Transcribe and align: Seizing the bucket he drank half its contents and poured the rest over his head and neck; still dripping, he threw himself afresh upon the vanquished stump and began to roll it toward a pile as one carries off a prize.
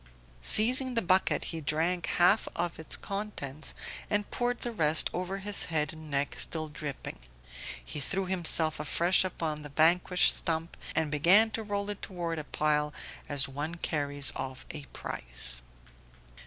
Seizing 0.41 0.95
the 0.95 1.01
bucket 1.03 1.43
he 1.53 1.61
drank 1.61 2.07
half 2.07 2.47
its 2.79 2.97
contents 2.97 3.75
and 4.09 4.31
poured 4.31 4.61
the 4.61 4.71
rest 4.71 5.11
over 5.13 5.37
his 5.37 5.65
head 5.65 5.93
and 5.93 6.09
neck; 6.09 6.37
still 6.39 6.69
dripping, 6.69 7.19
he 7.85 7.99
threw 7.99 8.25
himself 8.25 8.79
afresh 8.79 9.23
upon 9.23 9.61
the 9.61 9.69
vanquished 9.69 10.35
stump 10.35 10.75
and 10.95 11.11
began 11.11 11.51
to 11.51 11.61
roll 11.61 11.87
it 11.91 12.01
toward 12.01 12.39
a 12.39 12.43
pile 12.43 12.91
as 13.29 13.47
one 13.47 13.75
carries 13.75 14.31
off 14.35 14.65
a 14.71 14.85
prize. 14.85 15.61